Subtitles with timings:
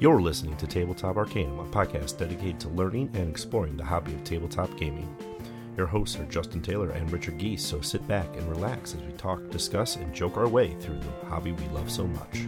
[0.00, 4.24] You're listening to Tabletop Arcanum, a podcast dedicated to learning and exploring the hobby of
[4.24, 5.14] tabletop gaming.
[5.76, 9.12] Your hosts are Justin Taylor and Richard Geese, so sit back and relax as we
[9.12, 12.46] talk, discuss, and joke our way through the hobby we love so much.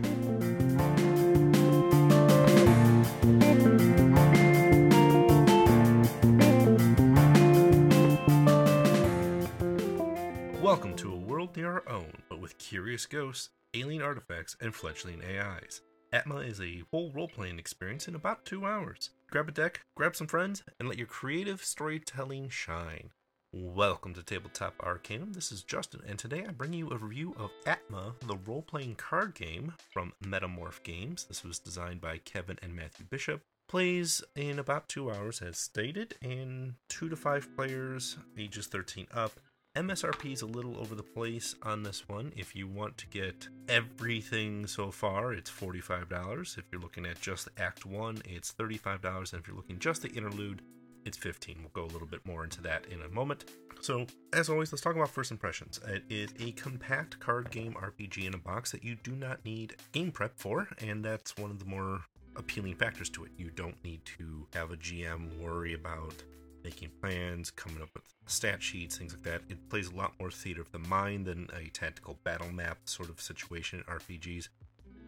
[10.62, 15.20] Welcome to a world near our own, but with curious ghosts, alien artifacts, and fledgling
[15.22, 15.82] AIs.
[16.14, 19.08] Atma is a whole role playing experience in about two hours.
[19.30, 23.08] Grab a deck, grab some friends, and let your creative storytelling shine.
[23.50, 25.32] Welcome to Tabletop Arcanum.
[25.32, 28.96] This is Justin, and today I bring you a review of Atma, the role playing
[28.96, 31.24] card game from Metamorph Games.
[31.24, 33.40] This was designed by Kevin and Matthew Bishop.
[33.66, 39.32] Plays in about two hours as stated, and two to five players, ages 13 up.
[39.74, 42.30] MSRP is a little over the place on this one.
[42.36, 46.58] If you want to get everything so far, it's $45.
[46.58, 49.32] If you're looking at just Act 1, it's $35.
[49.32, 50.60] And if you're looking just the interlude,
[51.06, 51.56] it's 15.
[51.60, 53.46] We'll go a little bit more into that in a moment.
[53.80, 55.80] So, as always, let's talk about first impressions.
[55.88, 59.76] It is a compact card game RPG in a box that you do not need
[59.92, 62.02] game prep for, and that's one of the more
[62.36, 63.30] appealing factors to it.
[63.38, 66.22] You don't need to have a GM worry about
[66.64, 69.42] making plans, coming up with stat sheets, things like that.
[69.48, 73.08] It plays a lot more theater of the mind than a tactical battle map sort
[73.08, 74.48] of situation in RPGs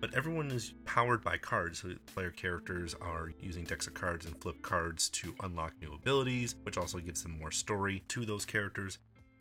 [0.05, 1.80] but everyone is powered by cards.
[1.80, 6.56] So player characters are using decks of cards and flip cards to unlock new abilities,
[6.62, 8.98] which also gives them more story to those characters.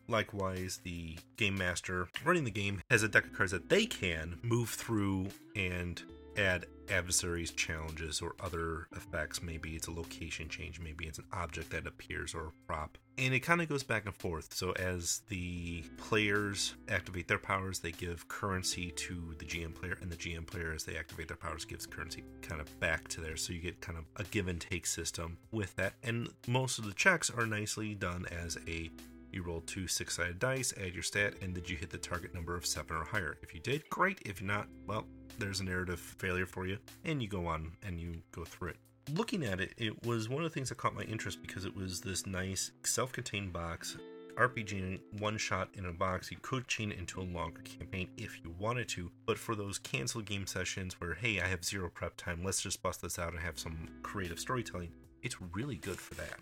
[0.07, 4.39] Likewise, the game master running the game has a deck of cards that they can
[4.41, 6.01] move through and
[6.37, 9.41] add adversaries, challenges, or other effects.
[9.41, 12.97] Maybe it's a location change, maybe it's an object that appears or a prop.
[13.17, 14.53] And it kind of goes back and forth.
[14.53, 20.11] So as the players activate their powers, they give currency to the GM player, and
[20.11, 23.37] the GM player, as they activate their powers, gives currency kind of back to there.
[23.37, 25.93] So you get kind of a give and take system with that.
[26.01, 28.89] And most of the checks are nicely done as a
[29.33, 32.33] you roll two six sided dice, add your stat, and did you hit the target
[32.33, 33.37] number of seven or higher?
[33.41, 34.19] If you did, great.
[34.25, 35.05] If not, well,
[35.39, 38.77] there's a narrative failure for you, and you go on and you go through it.
[39.13, 41.75] Looking at it, it was one of the things that caught my interest because it
[41.75, 43.97] was this nice self contained box.
[44.35, 48.43] RPG one shot in a box, you could chain it into a longer campaign if
[48.43, 52.17] you wanted to, but for those canceled game sessions where, hey, I have zero prep
[52.17, 54.91] time, let's just bust this out and have some creative storytelling,
[55.21, 56.39] it's really good for that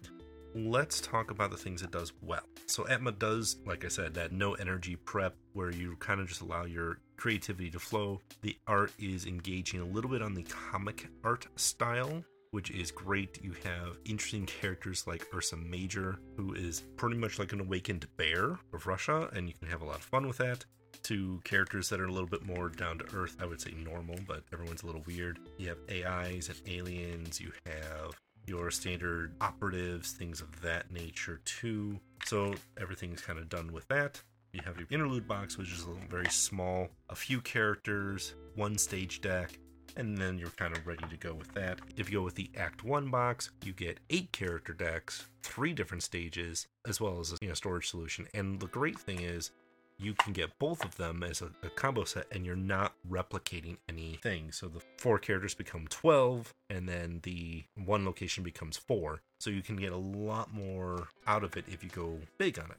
[0.56, 2.44] let's talk about the things it does well.
[2.66, 6.42] So Atma does, like I said, that no energy prep where you kind of just
[6.42, 8.22] allow your creativity to flow.
[8.42, 13.44] The art is engaging a little bit on the comic art style, which is great.
[13.44, 18.58] You have interesting characters like Ursa Major, who is pretty much like an awakened bear
[18.74, 20.66] of Russia, and you can have a lot of fun with that
[21.04, 23.36] to characters that are a little bit more down to earth.
[23.40, 25.40] I would say normal, but everyone's a little weird.
[25.58, 27.40] You have AIs and aliens.
[27.40, 28.12] You have
[28.46, 32.00] your standard operatives, things of that nature too.
[32.26, 34.22] So everything's kind of done with that.
[34.54, 39.22] You have your interlude box, which is a very small, a few characters, one stage
[39.22, 39.58] deck,
[39.96, 41.80] and then you're kind of ready to go with that.
[41.96, 46.04] If you go with the Act 1 box, you get eight character decks, three different
[46.04, 48.28] stages, as well as a you know, storage solution.
[48.34, 49.52] And the great thing is,
[50.02, 53.78] you can get both of them as a, a, combo set and you're not replicating
[53.88, 54.52] anything.
[54.52, 59.22] So the four characters become 12 and then the one location becomes four.
[59.40, 62.72] So you can get a lot more out of it if you go big on
[62.72, 62.78] it.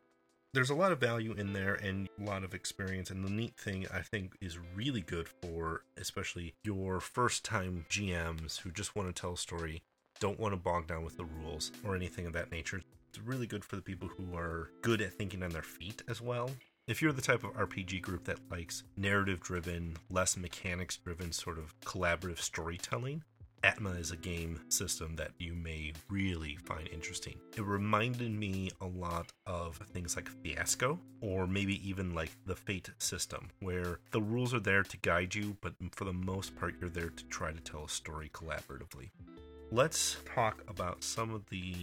[0.52, 3.10] There's a lot of value in there and a lot of experience.
[3.10, 8.58] And the neat thing I think is really good for especially your first time GMs
[8.58, 9.82] who just want to tell a story,
[10.20, 12.82] don't want to bog down with the rules or anything of that nature.
[13.08, 16.20] It's really good for the people who are good at thinking on their feet as
[16.20, 16.50] well
[16.92, 21.56] if you're the type of RPG group that likes narrative driven, less mechanics driven sort
[21.56, 23.24] of collaborative storytelling,
[23.64, 27.36] Atma is a game system that you may really find interesting.
[27.56, 32.90] It reminded me a lot of things like Fiasco, or maybe even like the Fate
[32.98, 36.90] system, where the rules are there to guide you, but for the most part, you're
[36.90, 39.08] there to try to tell a story collaboratively
[39.72, 41.74] let's talk about some of the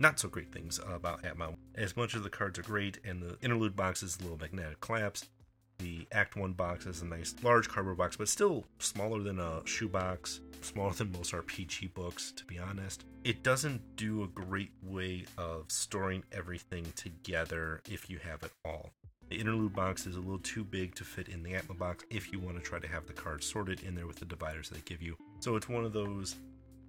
[0.00, 1.52] not so great things about Atma.
[1.76, 4.80] As much as the cards are great and the interlude box is a little magnetic
[4.80, 5.28] collapse,
[5.76, 9.60] the Act 1 box is a nice large cardboard box, but still smaller than a
[9.66, 13.04] shoebox, smaller than most RPG books, to be honest.
[13.24, 18.88] It doesn't do a great way of storing everything together if you have it all.
[19.28, 22.32] The interlude box is a little too big to fit in the Atma box if
[22.32, 24.80] you want to try to have the cards sorted in there with the dividers they
[24.86, 25.14] give you.
[25.40, 26.36] So it's one of those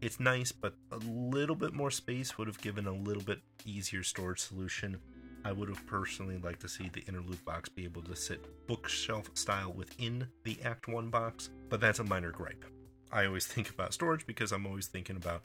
[0.01, 4.03] it's nice, but a little bit more space would have given a little bit easier
[4.03, 4.97] storage solution.
[5.43, 9.29] I would have personally liked to see the interlude box be able to sit bookshelf
[9.33, 12.65] style within the Act 1 box, but that's a minor gripe.
[13.11, 15.41] I always think about storage because I'm always thinking about,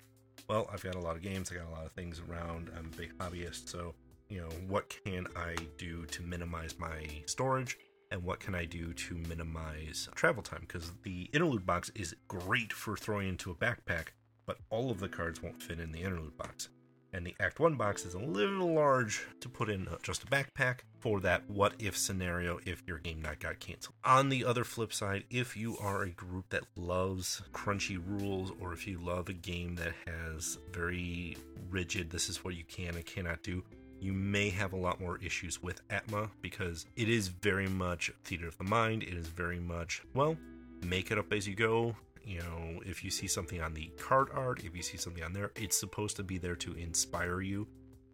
[0.48, 2.70] well, I've got a lot of games, I got a lot of things around.
[2.76, 3.94] I'm a big hobbyist, so
[4.28, 7.78] you know, what can I do to minimize my storage?
[8.12, 10.60] and what can I do to minimize travel time?
[10.68, 14.08] Because the interlude box is great for throwing into a backpack,
[14.52, 16.68] but all of the cards won't fit in the interlude box.
[17.14, 20.26] And the Act 1 box is a little large to put in uh, just a
[20.26, 23.94] backpack for that what if scenario if your game night got canceled.
[24.04, 28.74] On the other flip side, if you are a group that loves crunchy rules or
[28.74, 31.38] if you love a game that has very
[31.70, 33.62] rigid, this is what you can and cannot do,
[34.00, 38.48] you may have a lot more issues with Atma because it is very much theater
[38.48, 39.02] of the mind.
[39.02, 40.36] It is very much, well,
[40.84, 44.28] make it up as you go you know, if you see something on the card
[44.34, 47.66] art, if you see something on there, it's supposed to be there to inspire you.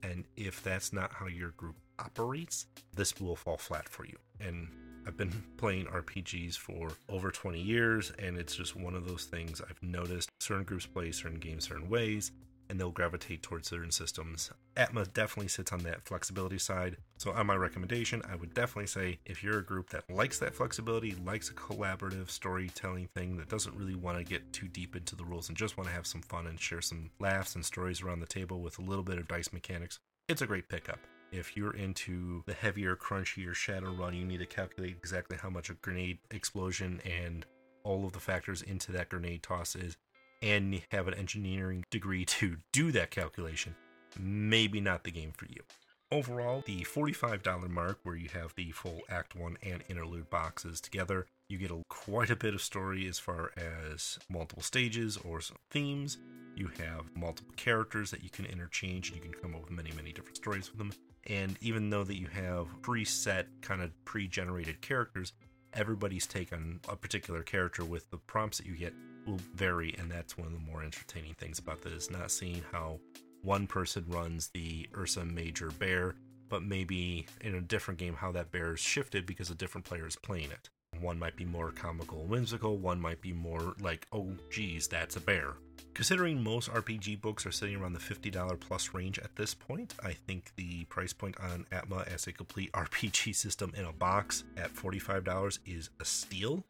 [0.02, 4.16] And if that's not how your group operates, this will fall flat for you.
[4.40, 4.68] And
[5.06, 9.60] I've been playing RPGs for over 20 years, and it's just one of those things
[9.68, 12.32] I've noticed certain groups play certain games certain ways
[12.68, 14.50] and they'll gravitate towards certain systems.
[14.76, 16.96] Atma definitely sits on that flexibility side.
[17.16, 20.54] So, on my recommendation, I would definitely say if you're a group that likes that
[20.54, 25.16] flexibility, likes a collaborative storytelling thing, that doesn't really want to get too deep into
[25.16, 28.02] the rules and just want to have some fun and share some laughs and stories
[28.02, 29.98] around the table with a little bit of dice mechanics,
[30.28, 30.98] it's a great pickup.
[31.30, 35.74] If you're into the heavier, crunchier Shadowrun, you need to calculate exactly how much a
[35.74, 37.44] grenade explosion and
[37.84, 39.96] all of the factors into that grenade toss is
[40.42, 43.74] and have an engineering degree to do that calculation,
[44.18, 45.62] maybe not the game for you.
[46.10, 51.26] Overall, the $45 mark, where you have the full Act 1 and interlude boxes together,
[51.50, 55.58] you get a, quite a bit of story as far as multiple stages or some
[55.70, 56.16] themes.
[56.56, 59.92] You have multiple characters that you can interchange, and you can come up with many,
[59.94, 60.92] many different stories with them.
[61.26, 65.34] And even though that you have preset, kind of pre generated characters,
[65.74, 68.94] everybody's take on a particular character with the prompts that you get
[69.36, 72.10] vary, and that's one of the more entertaining things about this.
[72.10, 72.98] Not seeing how
[73.42, 76.14] one person runs the Ursa Major Bear,
[76.48, 80.06] but maybe in a different game how that bear is shifted because a different player
[80.06, 80.70] is playing it.
[81.00, 85.16] One might be more comical and whimsical, one might be more like, oh geez, that's
[85.16, 85.54] a bear.
[85.94, 90.12] Considering most RPG books are sitting around the $50 plus range at this point, I
[90.12, 94.74] think the price point on Atma as a complete RPG system in a box at
[94.74, 96.64] $45 is a steal.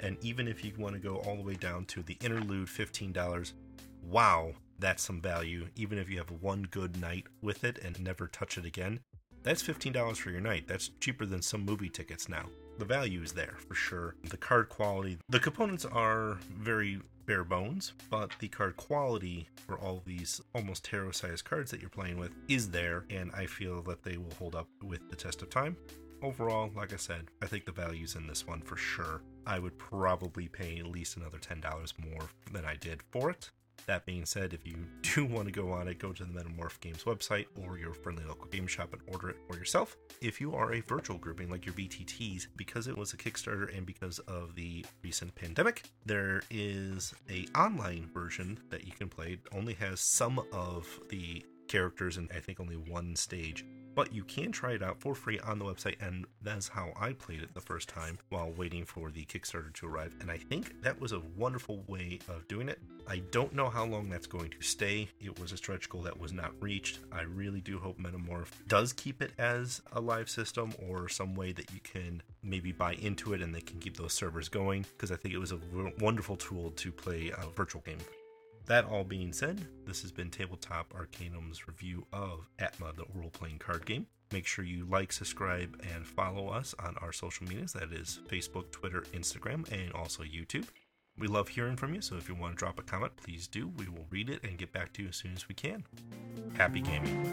[0.00, 3.52] And even if you want to go all the way down to the interlude $15,
[4.02, 5.68] wow, that's some value.
[5.76, 9.00] Even if you have one good night with it and never touch it again,
[9.42, 10.66] that's $15 for your night.
[10.66, 12.46] That's cheaper than some movie tickets now.
[12.78, 14.14] The value is there for sure.
[14.24, 20.02] The card quality, the components are very bare bones, but the card quality for all
[20.06, 24.02] these almost tarot sized cards that you're playing with is there, and I feel that
[24.02, 25.76] they will hold up with the test of time
[26.22, 29.22] overall, like I said, I think the value's in this one for sure.
[29.46, 31.62] I would probably pay at least another $10
[31.98, 33.50] more than I did for it.
[33.86, 36.80] That being said, if you do want to go on it, go to the Metamorph
[36.80, 39.96] Games website or your friendly local game shop and order it for yourself.
[40.20, 43.86] If you are a virtual grouping like your VTTs, because it was a Kickstarter and
[43.86, 49.32] because of the recent pandemic, there is a online version that you can play.
[49.32, 53.64] It only has some of the characters and I think only one stage
[53.94, 57.12] but you can try it out for free on the website, and that's how I
[57.12, 60.14] played it the first time while waiting for the Kickstarter to arrive.
[60.20, 62.78] And I think that was a wonderful way of doing it.
[63.08, 65.08] I don't know how long that's going to stay.
[65.20, 67.00] It was a stretch goal that was not reached.
[67.10, 71.52] I really do hope Metamorph does keep it as a live system or some way
[71.52, 75.10] that you can maybe buy into it and they can keep those servers going because
[75.10, 75.58] I think it was a
[76.00, 77.98] wonderful tool to play a virtual game
[78.70, 83.58] that all being said, this has been Tabletop Arcanum's review of Atma, the role playing
[83.58, 84.06] card game.
[84.32, 88.70] Make sure you like, subscribe, and follow us on our social medias that is Facebook,
[88.70, 90.68] Twitter, Instagram, and also YouTube.
[91.18, 93.66] We love hearing from you, so if you want to drop a comment, please do.
[93.76, 95.82] We will read it and get back to you as soon as we can.
[96.56, 97.26] Happy gaming.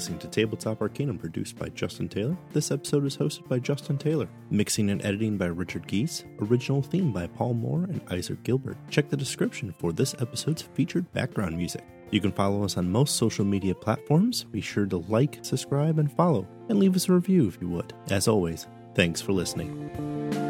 [0.00, 2.34] Listening to Tabletop Arcanum produced by Justin Taylor.
[2.54, 4.30] This episode is hosted by Justin Taylor.
[4.50, 6.24] Mixing and editing by Richard Geese.
[6.40, 8.78] Original theme by Paul Moore and Isaac Gilbert.
[8.88, 11.84] Check the description for this episode's featured background music.
[12.12, 14.44] You can follow us on most social media platforms.
[14.44, 17.92] Be sure to like, subscribe, and follow, and leave us a review if you would.
[18.08, 20.49] As always, thanks for listening.